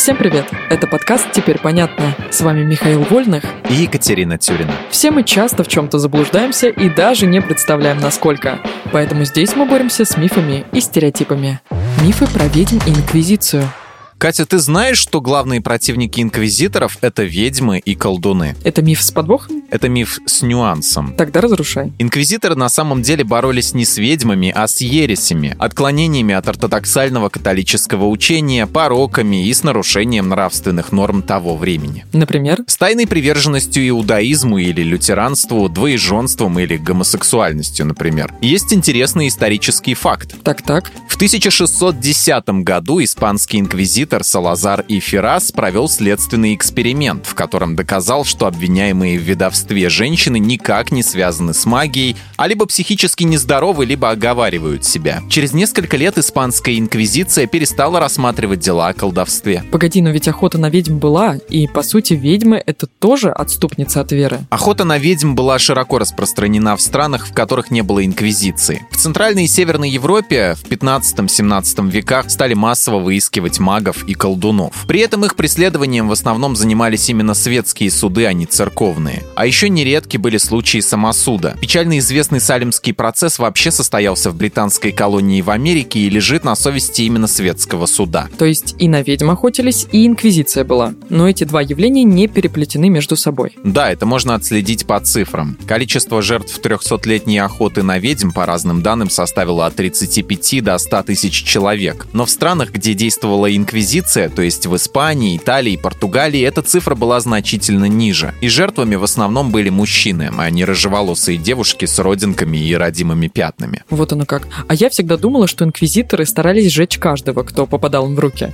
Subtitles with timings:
[0.00, 0.46] Всем привет!
[0.70, 2.16] Это подкаст «Теперь понятно».
[2.30, 4.72] С вами Михаил Вольных и Екатерина Тюрина.
[4.88, 8.60] Все мы часто в чем-то заблуждаемся и даже не представляем, насколько.
[8.92, 11.60] Поэтому здесь мы боремся с мифами и стереотипами.
[12.02, 13.64] Мифы про ведьм и инквизицию–
[14.20, 18.54] Катя, ты знаешь, что главные противники инквизиторов— это ведьмы и колдуны?
[18.64, 19.62] Это миф с подвохом?
[19.70, 21.14] Это миф с нюансом.
[21.14, 21.94] Тогда разрушай.
[21.98, 28.08] Инквизиторы на самом деле боролись не с ведьмами, а с ересями, отклонениями от ортодоксального католического
[28.08, 32.04] учения, пороками и с нарушением нравственных норм того времени.
[32.12, 32.62] Например?
[32.66, 38.34] С тайной приверженностью иудаизму или лютеранству, двоеженством или гомосексуальностью, например.
[38.42, 40.34] Есть интересный исторический факт.
[40.44, 40.90] Так-так.
[41.08, 48.24] В 1610 году испанский инквизитор инквизитор Салазар и Феррас провел следственный эксперимент, в котором доказал,
[48.24, 54.10] что обвиняемые в ведовстве женщины никак не связаны с магией, а либо психически нездоровы, либо
[54.10, 55.22] оговаривают себя.
[55.28, 59.62] Через несколько лет испанская инквизиция перестала рассматривать дела о колдовстве.
[59.70, 64.10] Погоди, но ведь охота на ведьм была, и, по сути, ведьмы— это тоже отступница от
[64.10, 64.40] веры.
[64.50, 68.82] Охота на ведьм была широко распространена в странах, в которых не было инквизиции.
[68.90, 74.84] В Центральной и Северной Европе в 15-17 веках стали массово выискивать магов и колдунов.
[74.86, 79.22] При этом их преследованием в основном занимались именно светские суды, а не церковные.
[79.36, 81.56] А еще нередки были случаи самосуда.
[81.60, 87.02] Печально известный Салемский процесс вообще состоялся в британской колонии в Америке и лежит на совести
[87.02, 88.28] именно светского суда.
[88.38, 90.94] То есть и на ведьм охотились, и инквизиция была.
[91.08, 93.56] Но эти два явления не переплетены между собой.
[93.64, 95.56] Да, это можно отследить по цифрам.
[95.66, 101.42] Количество жертв 300-летней охоты на ведьм, по разным данным, составило от 35 до 100 тысяч
[101.44, 102.06] человек.
[102.12, 106.94] Но в странах, где действовала инквизиция, инквизиция, то есть в Испании, Италии, Португалии, эта цифра
[106.94, 108.34] была значительно ниже.
[108.40, 113.82] И жертвами в основном были мужчины, а не рыжеволосые девушки с родинками и родимыми пятнами.
[113.90, 114.46] Вот оно как.
[114.68, 118.52] А я всегда думала, что инквизиторы старались сжечь каждого, кто попадал им в руки.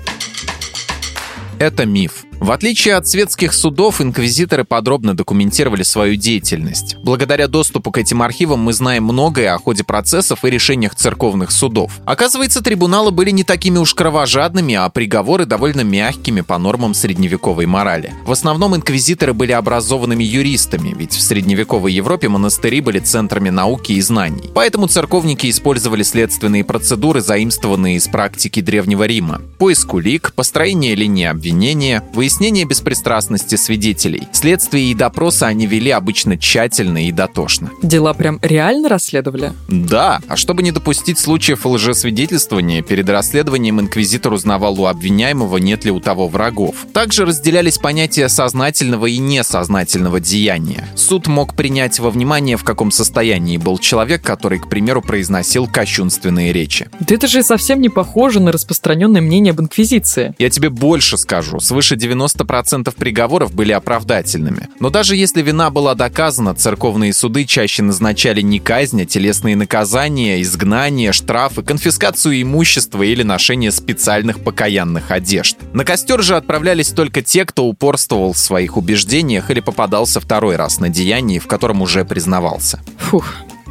[1.59, 2.27] Это миф.
[2.39, 6.97] В отличие от светских судов, инквизиторы подробно документировали свою деятельность.
[7.03, 11.99] Благодаря доступу к этим архивам мы знаем многое о ходе процессов и решениях церковных судов.
[12.05, 18.13] Оказывается, трибуналы были не такими уж кровожадными, а приговоры довольно мягкими по нормам средневековой морали.
[18.27, 24.03] В основном инквизиторы были образованными юристами, ведь в средневековой Европе монастыри были центрами науки и
[24.03, 24.51] знаний.
[24.55, 29.41] Поэтому церковники использовали следственные процедуры, заимствованные из практики Древнего Рима.
[29.59, 34.29] Поиск улик, построение линии обвинения, выяснение выяснение беспристрастности свидетелей.
[34.33, 37.71] Следствие и допросы они вели обычно тщательно и дотошно.
[37.83, 39.53] Дела прям реально расследовали?
[39.69, 45.91] Да, а чтобы не допустить случаев лжесвидетельствования, перед расследованием инквизитор узнавал у обвиняемого, нет ли
[45.91, 46.87] у того врагов.
[46.93, 50.89] Также разделялись понятия сознательного и несознательного деяния.
[50.97, 56.53] Суд мог принять во внимание, в каком состоянии был человек, который, к примеру, произносил кощунственные
[56.53, 56.89] речи.
[57.01, 60.35] Да это же совсем не похоже на распространенное мнение об инквизиции.
[60.39, 61.36] Я тебе больше скажу.
[61.61, 64.69] Свыше 90 90% приговоров были оправдательными.
[64.81, 70.41] Но даже если вина была доказана, церковные суды чаще назначали не казнь, а телесные наказания,
[70.43, 75.57] изгнание, штрафы, конфискацию имущества или ношение специальных покаянных одежд.
[75.73, 80.81] На костер же отправлялись только те, кто упорствовал в своих убеждениях или попадался второй раз
[80.81, 82.81] на деянии, в котором уже признавался.
[82.99, 83.27] Фух,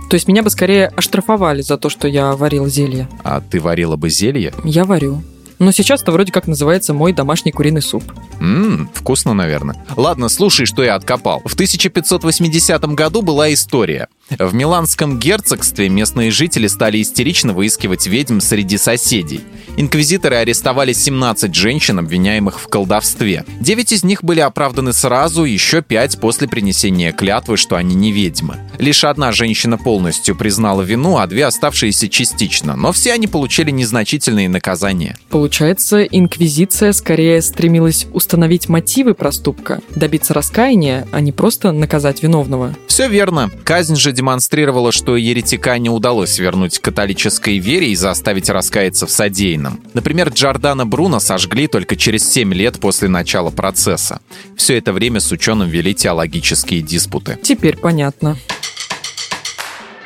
[0.10, 3.08] то есть меня бы скорее оштрафовали за то, что я варил зелье.
[3.24, 4.54] А ты варила бы зелье?
[4.64, 5.22] Я варю.
[5.60, 8.04] Но сейчас это вроде как называется мой домашний куриный суп.
[8.40, 9.76] Ммм, вкусно, наверное.
[9.96, 11.42] Ладно, слушай, что я откопал.
[11.46, 14.08] В 1580 году была история.
[14.30, 19.42] В Миланском герцогстве местные жители стали истерично выискивать ведьм среди соседей.
[19.78, 23.46] Инквизиторы арестовали 17 женщин, обвиняемых в колдовстве.
[23.60, 28.58] Девять из них были оправданы сразу, еще пять после принесения клятвы, что они не ведьмы.
[28.80, 34.50] Лишь одна женщина полностью признала вину, а две оставшиеся частично, но все они получили незначительные
[34.50, 35.18] наказания.
[35.30, 42.76] Получается, инквизиция скорее стремилась установить мотивы проступка, добиться раскаяния, а не просто наказать виновного.
[42.88, 43.52] Все верно.
[43.64, 49.80] Казнь же демонстрировала, что еретика не удалось вернуть католической вере и заставить раскаяться в содеянном.
[49.94, 54.22] Например, Джордана Бруно сожгли только через 7 лет после начала процесса.
[54.56, 57.38] Все это время с ученым вели теологические диспуты.
[57.44, 58.38] Теперь понятно.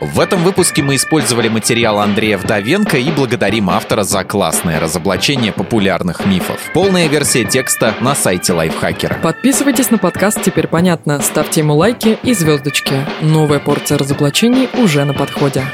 [0.02, 6.26] В этом выпуске мы использовали материал Андрея Вдовенко и благодарим автора за классное разоблачение популярных
[6.26, 6.58] мифов.
[6.74, 9.16] Полная версия текста на сайте Лайфхакера.
[9.22, 12.94] Подписывайтесь на подкаст «Теперь понятно», ставьте ему лайки и звездочки.
[13.22, 15.66] Новая порция разоблачений уже на подходе.